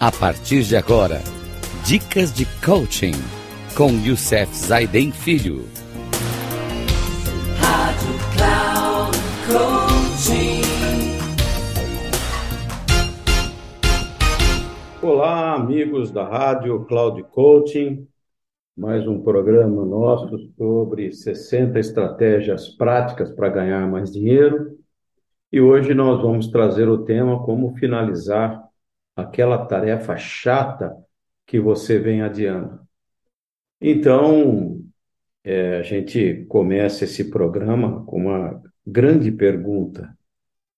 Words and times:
A 0.00 0.12
partir 0.12 0.62
de 0.62 0.76
agora, 0.76 1.20
dicas 1.84 2.32
de 2.32 2.46
coaching 2.64 3.14
com 3.76 3.90
Youssef 4.06 4.54
Zaiden 4.54 5.10
Filho. 5.10 5.64
Rádio 7.58 8.14
Cloud 8.36 9.18
Coaching. 9.48 10.62
Olá, 15.02 15.54
amigos 15.54 16.12
da 16.12 16.28
Rádio 16.28 16.84
Cloud 16.84 17.20
Coaching. 17.32 18.06
Mais 18.76 19.04
um 19.04 19.20
programa 19.20 19.84
nosso 19.84 20.38
sobre 20.56 21.10
60 21.10 21.76
estratégias 21.76 22.68
práticas 22.68 23.32
para 23.32 23.48
ganhar 23.48 23.84
mais 23.90 24.12
dinheiro. 24.12 24.78
E 25.52 25.60
hoje 25.60 25.92
nós 25.92 26.22
vamos 26.22 26.46
trazer 26.46 26.88
o 26.88 26.98
tema 26.98 27.42
como 27.42 27.74
finalizar 27.74 28.67
aquela 29.18 29.66
tarefa 29.66 30.16
chata 30.16 30.94
que 31.46 31.58
você 31.58 31.98
vem 31.98 32.22
adiando. 32.22 32.80
Então, 33.80 34.80
é, 35.44 35.78
a 35.78 35.82
gente 35.82 36.44
começa 36.48 37.04
esse 37.04 37.30
programa 37.30 38.04
com 38.04 38.18
uma 38.22 38.62
grande 38.86 39.32
pergunta: 39.32 40.16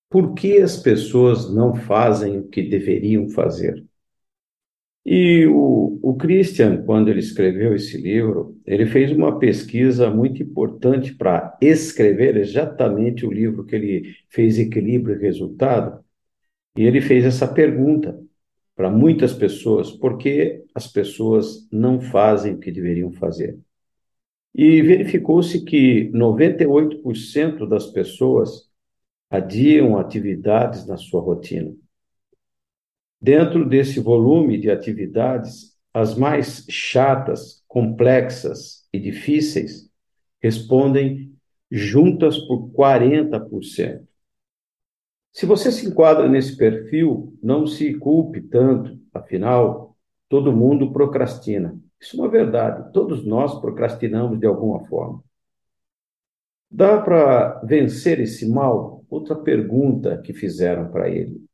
por 0.08 0.34
que 0.34 0.58
as 0.58 0.76
pessoas 0.76 1.52
não 1.52 1.74
fazem 1.74 2.38
o 2.38 2.48
que 2.48 2.62
deveriam 2.62 3.28
fazer? 3.28 3.84
E 5.04 5.46
o, 5.46 5.98
o 6.02 6.16
Christian, 6.16 6.82
quando 6.82 7.08
ele 7.08 7.20
escreveu 7.20 7.74
esse 7.74 7.96
livro, 7.96 8.58
ele 8.66 8.86
fez 8.86 9.10
uma 9.10 9.38
pesquisa 9.38 10.10
muito 10.10 10.42
importante 10.42 11.14
para 11.14 11.56
escrever 11.60 12.36
exatamente 12.36 13.24
o 13.26 13.32
livro 13.32 13.64
que 13.64 13.74
ele 13.74 14.14
fez 14.28 14.58
Equilíbrio 14.58 15.16
e 15.16 15.22
Resultado. 15.22 16.04
E 16.76 16.82
ele 16.84 17.00
fez 17.00 17.24
essa 17.24 17.48
pergunta: 17.48 18.18
para 18.80 18.88
muitas 18.90 19.34
pessoas 19.34 19.90
porque 19.90 20.64
as 20.74 20.86
pessoas 20.86 21.68
não 21.70 22.00
fazem 22.00 22.54
o 22.54 22.58
que 22.58 22.72
deveriam 22.72 23.12
fazer. 23.12 23.60
E 24.54 24.80
verificou-se 24.80 25.62
que 25.66 26.10
98% 26.14 27.68
das 27.68 27.88
pessoas 27.88 28.70
adiam 29.28 29.98
atividades 29.98 30.86
na 30.86 30.96
sua 30.96 31.20
rotina. 31.20 31.74
Dentro 33.20 33.68
desse 33.68 34.00
volume 34.00 34.56
de 34.56 34.70
atividades, 34.70 35.76
as 35.92 36.16
mais 36.16 36.64
chatas, 36.70 37.62
complexas 37.68 38.88
e 38.90 38.98
difíceis 38.98 39.90
respondem 40.42 41.34
juntas 41.70 42.38
por 42.38 42.70
40%. 42.70 44.08
Se 45.32 45.46
você 45.46 45.70
se 45.70 45.86
enquadra 45.86 46.28
nesse 46.28 46.56
perfil, 46.56 47.36
não 47.42 47.66
se 47.66 47.94
culpe 47.94 48.40
tanto, 48.40 48.98
afinal, 49.14 49.96
todo 50.28 50.52
mundo 50.52 50.92
procrastina. 50.92 51.78
Isso 52.00 52.16
é 52.16 52.20
uma 52.20 52.28
verdade, 52.28 52.92
todos 52.92 53.24
nós 53.24 53.60
procrastinamos 53.60 54.38
de 54.40 54.46
alguma 54.46 54.84
forma. 54.86 55.22
Dá 56.70 57.00
para 57.00 57.60
vencer 57.64 58.20
esse 58.20 58.48
mal? 58.48 59.04
Outra 59.10 59.34
pergunta 59.34 60.18
que 60.22 60.32
fizeram 60.32 60.90
para 60.90 61.08
ele. 61.10 61.44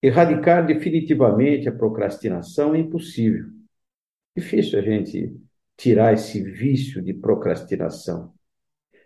Erradicar 0.00 0.64
definitivamente 0.64 1.68
a 1.68 1.72
procrastinação 1.72 2.74
é 2.74 2.78
impossível. 2.78 3.46
Difícil 4.36 4.78
a 4.78 4.82
gente 4.82 5.36
tirar 5.76 6.12
esse 6.12 6.42
vício 6.42 7.02
de 7.02 7.12
procrastinação. 7.12 8.32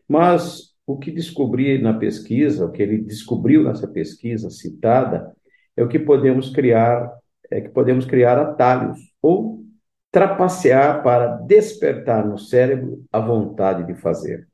Mas 0.06 0.75
o 0.86 0.96
que 0.96 1.10
descobri 1.10 1.78
na 1.82 1.92
pesquisa, 1.92 2.64
o 2.64 2.70
que 2.70 2.82
ele 2.82 2.98
descobriu 2.98 3.64
nessa 3.64 3.88
pesquisa 3.88 4.48
citada, 4.48 5.34
é 5.76 5.82
o 5.82 5.88
que 5.88 5.98
podemos 5.98 6.50
criar, 6.50 7.12
é 7.50 7.60
que 7.60 7.68
podemos 7.68 8.06
criar 8.06 8.38
atalhos 8.38 8.98
ou 9.20 9.64
trapacear 10.10 11.02
para 11.02 11.36
despertar 11.38 12.26
no 12.26 12.38
cérebro 12.38 13.04
a 13.12 13.20
vontade 13.20 13.84
de 13.84 13.94
fazer. 14.00 14.48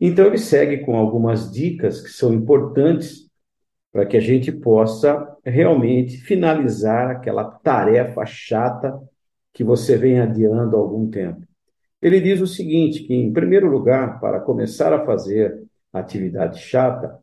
Então 0.00 0.26
ele 0.26 0.38
segue 0.38 0.78
com 0.78 0.96
algumas 0.96 1.50
dicas 1.50 2.00
que 2.00 2.08
são 2.08 2.32
importantes 2.32 3.30
para 3.92 4.06
que 4.06 4.16
a 4.16 4.20
gente 4.20 4.50
possa 4.50 5.36
realmente 5.44 6.16
finalizar 6.16 7.10
aquela 7.10 7.44
tarefa 7.44 8.24
chata 8.24 8.98
que 9.52 9.62
você 9.62 9.98
vem 9.98 10.18
adiando 10.18 10.76
há 10.76 10.78
algum 10.78 11.10
tempo. 11.10 11.46
Ele 12.02 12.20
diz 12.20 12.40
o 12.40 12.46
seguinte: 12.46 13.04
que, 13.04 13.14
em 13.14 13.32
primeiro 13.32 13.70
lugar, 13.70 14.18
para 14.20 14.40
começar 14.40 14.92
a 14.92 15.06
fazer 15.06 15.62
atividade 15.92 16.58
chata, 16.60 17.16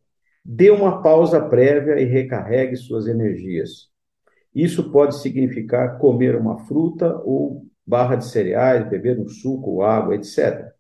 dê 0.44 0.69
uma 0.69 1.01
pausa 1.01 1.41
prévia 1.41 2.00
e 2.00 2.06
recarregue 2.06 2.78
suas 2.78 3.06
energias. 3.06 3.89
Isso 4.56 4.89
pode 4.91 5.19
significar 5.19 5.97
comer 6.00 6.35
uma 6.35 6.59
fruta 6.66 7.22
ou 7.23 7.66
barra 7.85 8.16
de 8.16 8.25
cereais, 8.25 8.88
beber 8.88 9.19
um 9.19 9.28
suco 9.28 9.72
ou 9.72 9.84
água, 9.84 10.16
etc. 10.16 10.72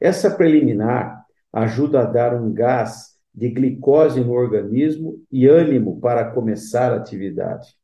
Essa 0.00 0.30
preliminar 0.30 1.24
ajuda 1.52 2.00
a 2.00 2.04
dar 2.04 2.40
um 2.40 2.52
gás 2.52 3.12
de 3.34 3.48
glicose 3.48 4.20
no 4.20 4.32
organismo 4.32 5.22
e 5.30 5.46
ânimo 5.46 6.00
para 6.00 6.30
começar 6.30 6.92
a 6.92 6.96
atividade. 6.96 7.74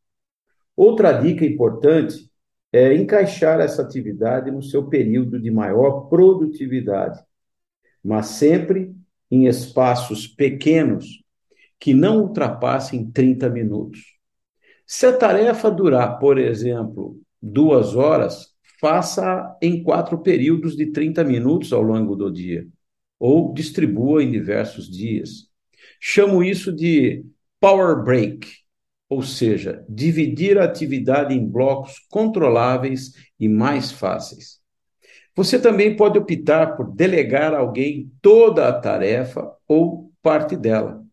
Outra 0.76 1.12
dica 1.12 1.44
importante 1.44 2.27
é, 2.72 2.94
encaixar 2.94 3.60
essa 3.60 3.82
atividade 3.82 4.50
no 4.50 4.62
seu 4.62 4.88
período 4.88 5.40
de 5.40 5.50
maior 5.50 6.08
produtividade, 6.08 7.22
mas 8.04 8.26
sempre 8.26 8.94
em 9.30 9.46
espaços 9.46 10.26
pequenos 10.26 11.22
que 11.78 11.94
não 11.94 12.22
ultrapassem 12.22 13.10
30 13.10 13.48
minutos. 13.48 14.00
Se 14.86 15.06
a 15.06 15.16
tarefa 15.16 15.70
durar, 15.70 16.18
por 16.18 16.38
exemplo, 16.38 17.20
duas 17.40 17.94
horas, 17.94 18.54
faça 18.80 19.56
em 19.60 19.82
quatro 19.82 20.18
períodos 20.18 20.76
de 20.76 20.86
30 20.86 21.24
minutos 21.24 21.72
ao 21.72 21.82
longo 21.82 22.16
do 22.16 22.30
dia, 22.30 22.66
ou 23.18 23.52
distribua 23.52 24.22
em 24.22 24.30
diversos 24.30 24.90
dias. 24.90 25.48
Chamo 26.00 26.42
isso 26.42 26.72
de 26.72 27.24
power 27.60 28.02
break, 28.04 28.46
ou 29.08 29.22
seja, 29.22 29.84
dividir 29.88 30.58
a 30.58 30.64
atividade 30.64 31.34
em 31.34 31.46
blocos 31.46 31.98
controláveis 32.10 33.12
e 33.40 33.48
mais 33.48 33.90
fáceis. 33.90 34.58
Você 35.34 35.60
também 35.60 35.96
pode 35.96 36.18
optar 36.18 36.76
por 36.76 36.92
delegar 36.94 37.54
a 37.54 37.58
alguém 37.58 38.12
toda 38.20 38.68
a 38.68 38.72
tarefa 38.72 39.52
ou 39.66 40.10
parte 40.20 40.56
dela. 40.56 41.04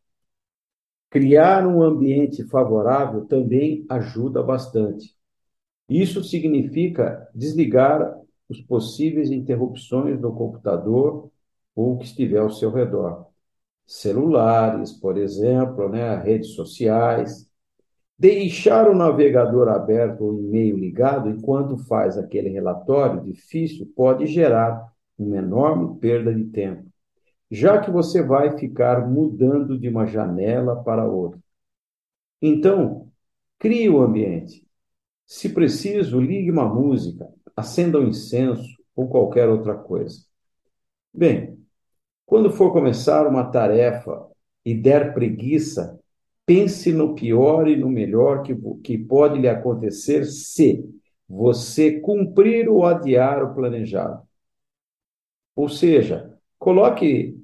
Criar 1.09 1.65
um 1.65 1.81
ambiente 1.81 2.43
favorável 2.45 3.25
também 3.25 3.85
ajuda 3.87 4.43
bastante. 4.43 5.15
Isso 5.87 6.23
significa 6.23 7.29
desligar 7.33 8.19
os 8.49 8.59
possíveis 8.61 9.31
interrupções 9.31 10.19
do 10.19 10.31
computador 10.33 11.29
ou 11.75 11.97
que 11.97 12.05
estiver 12.05 12.39
ao 12.39 12.49
seu 12.49 12.71
redor. 12.71 13.27
Celulares, 13.85 14.91
por 14.91 15.17
exemplo, 15.17 15.87
né, 15.89 16.15
redes 16.15 16.49
sociais, 16.55 17.44
Deixar 18.17 18.89
o 18.89 18.95
navegador 18.95 19.67
aberto 19.67 20.21
ou 20.21 20.39
e-mail 20.39 20.77
ligado 20.77 21.29
enquanto 21.29 21.77
faz 21.77 22.17
aquele 22.17 22.49
relatório 22.49 23.21
difícil 23.21 23.91
pode 23.93 24.25
gerar 24.25 24.89
uma 25.17 25.37
enorme 25.37 25.99
perda 25.99 26.33
de 26.33 26.45
tempo, 26.45 26.85
já 27.51 27.79
que 27.79 27.91
você 27.91 28.23
vai 28.23 28.57
ficar 28.57 29.05
mudando 29.07 29.77
de 29.77 29.89
uma 29.89 30.05
janela 30.05 30.81
para 30.81 31.05
outra. 31.05 31.39
Então, 32.41 33.11
crie 33.59 33.89
o 33.89 34.01
ambiente. 34.01 34.65
Se 35.25 35.49
preciso, 35.49 36.19
ligue 36.19 36.51
uma 36.51 36.71
música, 36.73 37.27
acenda 37.55 37.99
um 37.99 38.07
incenso 38.07 38.77
ou 38.95 39.09
qualquer 39.09 39.49
outra 39.49 39.75
coisa. 39.75 40.19
Bem, 41.13 41.57
quando 42.25 42.51
for 42.51 42.71
começar 42.71 43.27
uma 43.27 43.45
tarefa 43.51 44.27
e 44.63 44.73
der 44.73 45.13
preguiça, 45.13 45.99
Pense 46.45 46.93
no 46.93 47.15
pior 47.15 47.67
e 47.67 47.75
no 47.75 47.89
melhor 47.89 48.43
que, 48.43 48.55
que 48.83 48.97
pode 48.97 49.39
lhe 49.39 49.47
acontecer 49.47 50.25
se 50.25 50.87
você 51.27 51.99
cumprir 51.99 52.69
ou 52.69 52.85
adiar 52.85 53.43
o 53.43 53.53
planejado. 53.55 54.21
Ou 55.55 55.69
seja, 55.69 56.37
coloque 56.59 57.35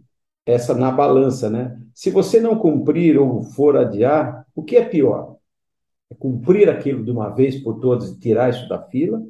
essa 0.45 0.73
na 0.75 0.91
balança, 0.91 1.49
né? 1.49 1.79
Se 1.93 2.09
você 2.09 2.39
não 2.39 2.57
cumprir 2.57 3.17
ou 3.17 3.41
for 3.41 3.75
adiar, 3.77 4.45
o 4.55 4.63
que 4.63 4.75
é 4.75 4.85
pior? 4.85 5.37
É 6.09 6.15
cumprir 6.15 6.69
aquilo 6.69 7.03
de 7.03 7.11
uma 7.11 7.29
vez 7.29 7.61
por 7.61 7.79
todas 7.79 8.11
e 8.11 8.19
tirar 8.19 8.49
isso 8.49 8.67
da 8.67 8.81
fila? 8.83 9.23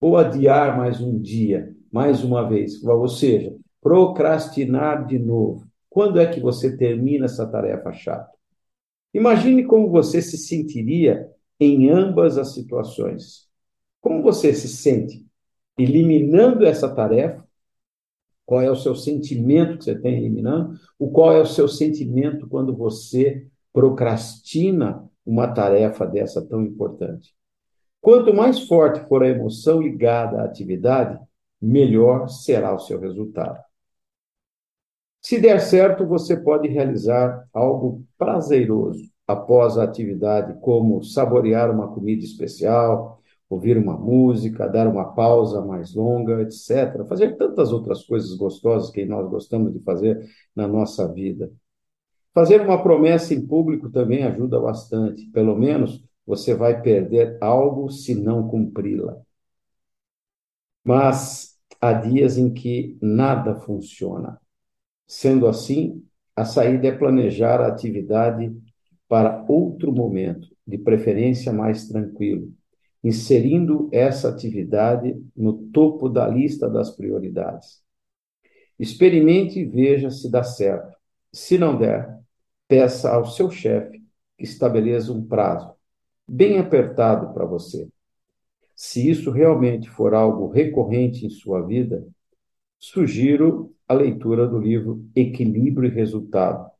Ou 0.00 0.16
adiar 0.16 0.76
mais 0.76 1.00
um 1.00 1.18
dia, 1.20 1.74
mais 1.92 2.22
uma 2.22 2.48
vez? 2.48 2.82
Ou 2.84 3.08
seja, 3.08 3.54
procrastinar 3.80 5.06
de 5.06 5.18
novo. 5.18 5.66
Quando 5.88 6.20
é 6.20 6.26
que 6.26 6.40
você 6.40 6.76
termina 6.76 7.24
essa 7.24 7.46
tarefa 7.46 7.92
chata? 7.92 8.39
Imagine 9.12 9.64
como 9.64 9.90
você 9.90 10.22
se 10.22 10.38
sentiria 10.38 11.28
em 11.58 11.90
ambas 11.90 12.38
as 12.38 12.54
situações. 12.54 13.48
Como 14.00 14.22
você 14.22 14.54
se 14.54 14.68
sente 14.68 15.26
eliminando 15.78 16.64
essa 16.64 16.88
tarefa? 16.94 17.44
Qual 18.46 18.60
é 18.60 18.70
o 18.70 18.76
seu 18.76 18.94
sentimento 18.94 19.78
que 19.78 19.84
você 19.84 19.98
tem 19.98 20.16
eliminando? 20.16 20.74
O 20.98 21.10
qual 21.10 21.32
é 21.32 21.40
o 21.40 21.46
seu 21.46 21.68
sentimento 21.68 22.48
quando 22.48 22.76
você 22.76 23.46
procrastina 23.72 25.08
uma 25.24 25.48
tarefa 25.48 26.06
dessa 26.06 26.44
tão 26.44 26.62
importante. 26.62 27.34
Quanto 28.00 28.34
mais 28.34 28.60
forte 28.66 29.06
for 29.08 29.22
a 29.22 29.28
emoção 29.28 29.80
ligada 29.80 30.40
à 30.40 30.44
atividade, 30.44 31.18
melhor 31.60 32.28
será 32.28 32.74
o 32.74 32.78
seu 32.78 32.98
resultado. 32.98 33.58
Se 35.22 35.38
der 35.40 35.60
certo, 35.60 36.06
você 36.06 36.36
pode 36.36 36.68
realizar 36.68 37.46
algo 37.52 38.04
prazeroso 38.16 39.10
após 39.26 39.78
a 39.78 39.84
atividade, 39.84 40.58
como 40.60 41.04
saborear 41.04 41.70
uma 41.70 41.88
comida 41.92 42.24
especial, 42.24 43.20
ouvir 43.48 43.76
uma 43.76 43.96
música, 43.96 44.68
dar 44.68 44.88
uma 44.88 45.12
pausa 45.12 45.60
mais 45.60 45.94
longa, 45.94 46.40
etc. 46.42 47.04
Fazer 47.06 47.36
tantas 47.36 47.72
outras 47.72 48.04
coisas 48.04 48.34
gostosas 48.34 48.90
que 48.90 49.04
nós 49.04 49.28
gostamos 49.28 49.72
de 49.72 49.80
fazer 49.80 50.24
na 50.54 50.66
nossa 50.66 51.06
vida. 51.12 51.52
Fazer 52.32 52.60
uma 52.60 52.82
promessa 52.82 53.34
em 53.34 53.44
público 53.46 53.90
também 53.90 54.22
ajuda 54.24 54.60
bastante. 54.60 55.26
Pelo 55.30 55.56
menos 55.56 56.02
você 56.26 56.54
vai 56.54 56.80
perder 56.80 57.36
algo 57.40 57.90
se 57.90 58.14
não 58.14 58.48
cumpri-la. 58.48 59.16
Mas 60.84 61.56
há 61.80 61.92
dias 61.92 62.38
em 62.38 62.52
que 62.52 62.96
nada 63.00 63.56
funciona. 63.56 64.40
Sendo 65.12 65.48
assim, 65.48 66.04
a 66.36 66.44
saída 66.44 66.86
é 66.86 66.96
planejar 66.96 67.60
a 67.60 67.66
atividade 67.66 68.56
para 69.08 69.44
outro 69.48 69.90
momento, 69.90 70.46
de 70.64 70.78
preferência 70.78 71.52
mais 71.52 71.88
tranquilo, 71.88 72.54
inserindo 73.02 73.88
essa 73.90 74.28
atividade 74.28 75.20
no 75.36 75.64
topo 75.72 76.08
da 76.08 76.28
lista 76.28 76.70
das 76.70 76.94
prioridades. 76.94 77.82
Experimente 78.78 79.58
e 79.58 79.64
veja 79.64 80.12
se 80.12 80.30
dá 80.30 80.44
certo. 80.44 80.96
Se 81.32 81.58
não 81.58 81.76
der, 81.76 82.16
peça 82.68 83.10
ao 83.10 83.26
seu 83.26 83.50
chefe 83.50 84.00
que 84.38 84.44
estabeleça 84.44 85.12
um 85.12 85.26
prazo 85.26 85.74
bem 86.26 86.60
apertado 86.60 87.34
para 87.34 87.44
você. 87.44 87.88
Se 88.76 89.10
isso 89.10 89.32
realmente 89.32 89.90
for 89.90 90.14
algo 90.14 90.46
recorrente 90.46 91.26
em 91.26 91.30
sua 91.30 91.66
vida, 91.66 92.06
sugiro 92.78 93.74
a 93.90 93.92
leitura 93.92 94.46
do 94.46 94.56
livro 94.56 95.04
Equilíbrio 95.16 95.90
e 95.90 95.92
Resultado, 95.92 96.70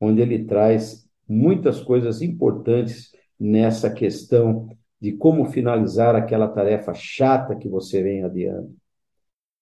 onde 0.00 0.20
ele 0.20 0.44
traz 0.44 1.04
muitas 1.28 1.82
coisas 1.82 2.22
importantes 2.22 3.10
nessa 3.36 3.90
questão 3.90 4.68
de 5.00 5.10
como 5.10 5.46
finalizar 5.46 6.14
aquela 6.14 6.46
tarefa 6.46 6.94
chata 6.94 7.56
que 7.56 7.68
você 7.68 8.00
vem 8.04 8.22
adiando. 8.22 8.72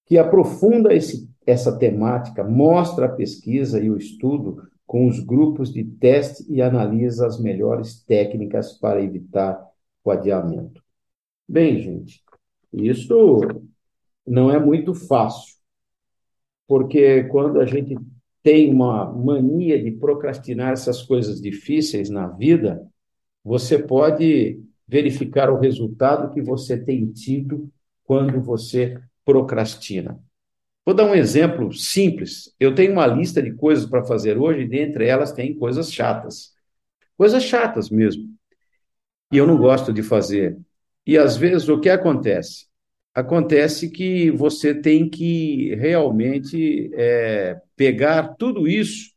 Que 0.05 0.19
aprofunda 0.19 0.93
esse, 0.93 1.27
essa 1.47 1.79
temática, 1.79 2.45
mostra 2.45 3.07
a 3.07 3.13
pesquisa 3.13 3.81
e 3.83 3.89
o 3.89 3.97
estudo 3.97 4.69
com 4.87 5.07
os 5.07 5.19
grupos 5.19 5.73
de 5.73 5.85
teste 5.85 6.45
e 6.47 6.61
analisa 6.61 7.27
as 7.27 7.41
melhores 7.41 8.05
técnicas 8.05 8.75
para 8.79 9.03
evitar 9.03 9.59
o 10.05 10.11
adiamento. 10.11 10.85
Bem, 11.49 11.81
gente, 11.81 12.23
isso 12.71 13.41
não 14.27 14.51
é 14.51 14.59
muito 14.59 14.93
fácil, 14.93 15.58
porque 16.69 17.25
quando 17.25 17.61
a 17.61 17.67
gente 17.67 17.97
tem 18.43 18.71
uma 18.71 19.11
mania 19.11 19.83
de 19.83 19.91
procrastinar 19.91 20.73
essas 20.73 21.03
coisas 21.03 21.41
difíceis 21.41 22.11
na 22.11 22.29
vida, 22.29 22.87
você 23.43 23.79
pode 23.79 24.61
verificar 24.87 25.51
o 25.51 25.59
resultado 25.59 26.33
que 26.33 26.43
você 26.43 26.77
tem 26.79 27.11
tido 27.11 27.71
quando 28.05 28.41
você 28.41 29.01
procrastina. 29.25 30.23
Vou 30.85 30.95
dar 30.95 31.05
um 31.05 31.15
exemplo 31.15 31.73
simples. 31.73 32.55
Eu 32.61 32.75
tenho 32.75 32.93
uma 32.93 33.07
lista 33.07 33.43
de 33.43 33.53
coisas 33.53 33.85
para 33.85 34.05
fazer 34.05 34.39
hoje, 34.39 34.63
e 34.63 34.69
dentre 34.69 35.07
elas 35.07 35.33
tem 35.33 35.55
coisas 35.55 35.93
chatas. 35.93 36.55
Coisas 37.17 37.43
chatas 37.43 37.91
mesmo. 37.91 38.29
E 39.33 39.37
eu 39.37 39.47
não 39.47 39.59
gosto 39.59 39.93
de 39.93 40.03
fazer. 40.03 40.59
E 41.07 41.17
às 41.19 41.37
vezes 41.37 41.69
o 41.69 41.81
que 41.81 41.91
acontece? 41.91 42.67
Acontece 43.15 43.91
que 43.91 44.31
você 44.31 44.75
tem 44.75 45.09
que 45.09 45.75
realmente 45.75 46.91
é, 46.95 47.61
pegar 47.77 48.35
tudo 48.37 48.69
isso 48.69 49.13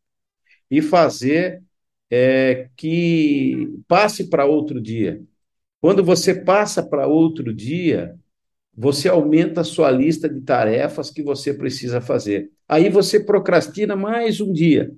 e 0.70 0.82
fazer 0.82 1.64
é, 2.10 2.70
que 2.78 3.70
passe 3.88 4.30
para 4.30 4.46
outro 4.46 4.82
dia. 4.82 5.24
Quando 5.82 6.04
você 6.04 6.36
passa 6.36 6.84
para 6.84 7.08
outro 7.08 7.54
dia, 7.54 8.16
você 8.76 9.10
aumenta 9.10 9.62
a 9.62 9.66
sua 9.66 9.92
lista 9.92 10.30
de 10.30 10.42
tarefas 10.42 11.12
que 11.12 11.24
você 11.24 11.54
precisa 11.54 12.02
fazer. 12.02 12.52
Aí 12.68 12.90
você 12.90 13.20
procrastina 13.20 13.96
mais 13.96 14.42
um 14.42 14.54
dia. 14.54 14.94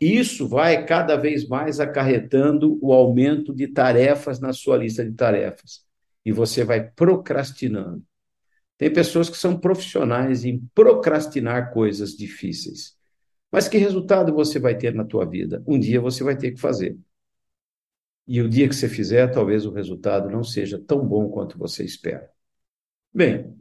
Isso 0.00 0.48
vai 0.48 0.86
cada 0.86 1.16
vez 1.16 1.48
mais 1.48 1.80
acarretando 1.80 2.78
o 2.82 2.92
aumento 2.92 3.54
de 3.54 3.68
tarefas 3.68 4.40
na 4.40 4.52
sua 4.52 4.76
lista 4.78 5.04
de 5.04 5.12
tarefas. 5.14 5.87
E 6.24 6.32
você 6.32 6.64
vai 6.64 6.90
procrastinando. 6.90 8.02
Tem 8.76 8.92
pessoas 8.92 9.28
que 9.28 9.36
são 9.36 9.58
profissionais 9.58 10.44
em 10.44 10.60
procrastinar 10.74 11.72
coisas 11.72 12.16
difíceis. 12.16 12.96
Mas 13.50 13.66
que 13.66 13.78
resultado 13.78 14.32
você 14.32 14.58
vai 14.58 14.76
ter 14.76 14.94
na 14.94 15.04
tua 15.04 15.24
vida? 15.24 15.62
Um 15.66 15.78
dia 15.78 16.00
você 16.00 16.22
vai 16.22 16.36
ter 16.36 16.52
que 16.52 16.60
fazer. 16.60 16.96
E 18.26 18.42
o 18.42 18.48
dia 18.48 18.68
que 18.68 18.76
você 18.76 18.88
fizer, 18.88 19.26
talvez 19.28 19.64
o 19.64 19.72
resultado 19.72 20.30
não 20.30 20.44
seja 20.44 20.78
tão 20.78 21.04
bom 21.06 21.30
quanto 21.30 21.58
você 21.58 21.82
espera. 21.82 22.28
Bem, 23.12 23.56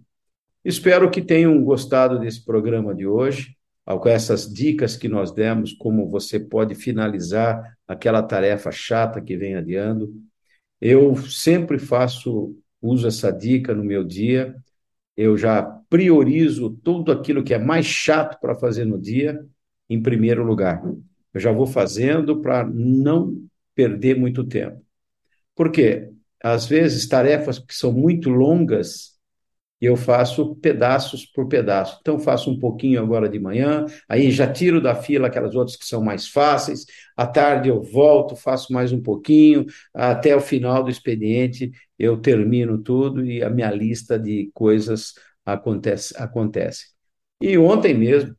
espero 0.64 1.10
que 1.10 1.22
tenham 1.22 1.64
gostado 1.64 2.20
desse 2.20 2.44
programa 2.44 2.94
de 2.94 3.08
hoje, 3.08 3.56
com 3.86 4.10
essas 4.10 4.52
dicas 4.52 4.98
que 4.98 5.08
nós 5.08 5.32
demos, 5.32 5.72
como 5.72 6.10
você 6.10 6.38
pode 6.38 6.76
finalizar 6.76 7.78
aquela 7.88 8.22
tarefa 8.22 8.70
chata 8.70 9.22
que 9.22 9.38
vem 9.38 9.56
adiando. 9.56 10.14
Eu 10.80 11.16
sempre 11.18 11.80
faço, 11.80 12.56
uso 12.82 13.08
essa 13.08 13.32
dica 13.32 13.74
no 13.74 13.84
meu 13.84 14.04
dia, 14.04 14.56
eu 15.16 15.38
já 15.38 15.64
priorizo 15.90 16.72
tudo 16.84 17.12
aquilo 17.12 17.44
que 17.44 17.54
é 17.54 17.60
mais 17.60 17.86
chato 17.86 18.40
para 18.40 18.56
fazer 18.56 18.86
no 18.86 19.00
dia 19.00 19.46
em 19.90 20.02
primeiro 20.02 20.44
lugar. 20.46 20.84
Eu 21.34 21.40
já 21.40 21.52
vou 21.52 21.68
fazendo 21.68 22.42
para 22.42 22.66
não 22.66 23.48
perder 23.76 24.18
muito 24.20 24.44
tempo. 24.46 24.82
Por 25.56 25.72
quê? 25.72 26.10
Às 26.44 26.68
vezes, 26.68 27.08
tarefas 27.08 27.60
que 27.60 27.76
são 27.76 27.92
muito 27.92 28.30
longas, 28.30 29.17
eu 29.80 29.96
faço 29.96 30.56
pedaços 30.56 31.26
por 31.26 31.48
pedaço. 31.48 31.98
Então, 32.02 32.18
faço 32.20 32.50
um 32.50 32.60
pouquinho 32.60 33.02
agora 33.02 33.30
de 33.30 33.40
manhã, 33.40 33.86
aí 34.10 34.32
já 34.32 34.52
tiro 34.52 34.82
da 34.82 34.96
fila 34.96 35.28
aquelas 35.28 35.56
outras 35.56 35.78
que 35.78 35.86
são 35.86 36.04
mais 36.04 36.28
fáceis. 36.28 36.86
À 37.16 37.28
tarde 37.28 37.70
eu 37.70 37.82
volto, 37.84 38.36
faço 38.36 38.74
mais 38.74 38.92
um 38.92 39.02
pouquinho, 39.02 39.66
até 39.94 40.36
o 40.36 40.42
final 40.42 40.84
do 40.84 40.90
expediente 40.90 41.72
eu 41.98 42.18
termino 42.18 42.78
tudo 42.80 43.26
e 43.26 43.44
a 43.44 43.50
minha 43.50 43.72
lista 43.72 44.18
de 44.20 44.50
coisas 44.54 45.14
acontece. 45.46 46.14
acontece. 46.18 46.88
E 47.42 47.58
ontem 47.58 47.94
mesmo, 47.94 48.36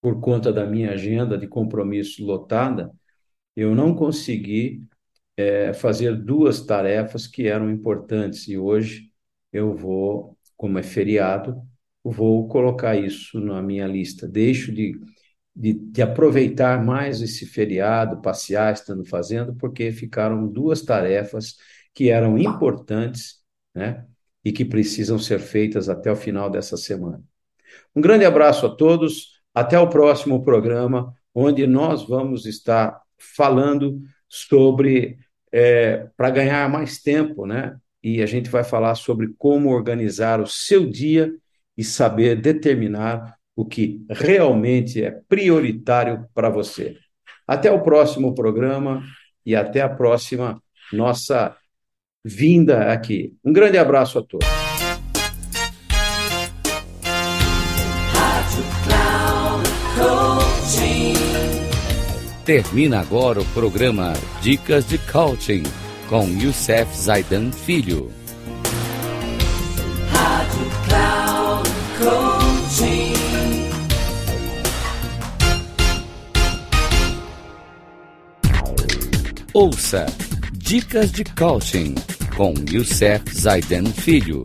por 0.00 0.20
conta 0.20 0.52
da 0.52 0.66
minha 0.66 0.92
agenda 0.92 1.38
de 1.38 1.46
compromisso 1.48 2.24
lotada, 2.24 2.90
eu 3.56 3.74
não 3.74 3.94
consegui 3.94 4.82
é, 5.36 5.72
fazer 5.74 6.16
duas 6.16 6.62
tarefas 6.66 7.26
que 7.26 7.46
eram 7.48 7.70
importantes 7.70 8.48
e 8.48 8.58
hoje 8.58 9.10
eu 9.52 9.74
vou 9.76 10.36
como 10.56 10.78
é 10.78 10.82
feriado, 10.82 11.60
vou 12.02 12.46
colocar 12.48 12.96
isso 12.96 13.40
na 13.40 13.62
minha 13.62 13.86
lista. 13.86 14.28
Deixo 14.28 14.72
de, 14.72 14.98
de, 15.54 15.72
de, 15.72 16.02
aproveitar 16.02 16.82
mais 16.84 17.22
esse 17.22 17.46
feriado, 17.46 18.20
passear, 18.20 18.72
estando 18.72 19.04
fazendo, 19.04 19.54
porque 19.54 19.90
ficaram 19.92 20.46
duas 20.46 20.82
tarefas 20.82 21.56
que 21.94 22.10
eram 22.10 22.38
importantes, 22.38 23.42
né? 23.74 24.04
E 24.44 24.52
que 24.52 24.64
precisam 24.64 25.18
ser 25.18 25.38
feitas 25.38 25.88
até 25.88 26.12
o 26.12 26.16
final 26.16 26.50
dessa 26.50 26.76
semana. 26.76 27.22
Um 27.96 28.00
grande 28.00 28.24
abraço 28.24 28.66
a 28.66 28.74
todos. 28.74 29.32
Até 29.54 29.78
o 29.78 29.88
próximo 29.88 30.42
programa, 30.42 31.14
onde 31.32 31.64
nós 31.64 32.06
vamos 32.06 32.44
estar 32.44 33.00
falando 33.16 34.02
sobre 34.28 35.16
é, 35.52 36.08
para 36.16 36.30
ganhar 36.30 36.68
mais 36.68 37.00
tempo, 37.00 37.46
né? 37.46 37.76
E 38.04 38.22
a 38.22 38.26
gente 38.26 38.50
vai 38.50 38.62
falar 38.62 38.94
sobre 38.96 39.32
como 39.38 39.70
organizar 39.70 40.38
o 40.38 40.46
seu 40.46 40.86
dia 40.86 41.32
e 41.74 41.82
saber 41.82 42.38
determinar 42.38 43.34
o 43.56 43.64
que 43.64 44.04
realmente 44.10 45.02
é 45.02 45.10
prioritário 45.26 46.26
para 46.34 46.50
você. 46.50 46.98
Até 47.48 47.72
o 47.72 47.82
próximo 47.82 48.34
programa 48.34 49.02
e 49.44 49.56
até 49.56 49.80
a 49.80 49.88
próxima 49.88 50.62
nossa 50.92 51.56
vinda 52.22 52.92
aqui. 52.92 53.34
Um 53.42 53.54
grande 53.54 53.78
abraço 53.78 54.18
a 54.18 54.22
todos. 54.22 54.46
Termina 62.44 63.00
agora 63.00 63.40
o 63.40 63.44
programa 63.46 64.12
Dicas 64.42 64.86
de 64.86 64.98
Coaching 64.98 65.62
com 66.08 66.28
Youssef 66.28 66.96
Zaidan 66.96 67.50
Filho. 67.50 68.10
Rádio 70.10 70.70
Cloud 70.86 71.70
Coaching. 71.98 73.14
Ouça 79.52 80.06
Dicas 80.52 81.12
de 81.12 81.24
Coaching 81.24 81.94
com 82.36 82.54
Youssef 82.70 83.22
Zaiden 83.32 83.86
Filho. 83.86 84.42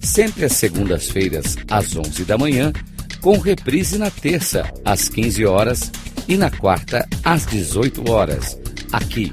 Sempre 0.00 0.44
às 0.44 0.52
segundas-feiras, 0.52 1.56
às 1.68 1.96
11 1.96 2.24
da 2.24 2.38
manhã, 2.38 2.72
com 3.20 3.38
reprise 3.38 3.98
na 3.98 4.10
terça, 4.10 4.64
às 4.84 5.08
15 5.08 5.44
horas 5.44 5.90
e 6.28 6.36
na 6.36 6.50
quarta, 6.50 7.06
às 7.24 7.44
18 7.46 8.10
horas, 8.10 8.58
aqui 8.92 9.32